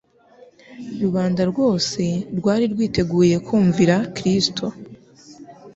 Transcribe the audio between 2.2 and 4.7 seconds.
rwari rwiteguye kumvira Kristo.